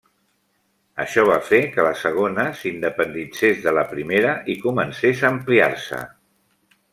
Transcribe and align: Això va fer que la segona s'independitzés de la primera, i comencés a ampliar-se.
Això 1.03 1.25
va 1.31 1.35
fer 1.49 1.59
que 1.75 1.85
la 1.87 1.91
segona 2.03 2.45
s'independitzés 2.61 3.61
de 3.67 3.75
la 3.79 3.85
primera, 3.93 4.33
i 4.55 4.57
comencés 4.65 5.23
a 5.23 5.31
ampliar-se. 5.35 6.03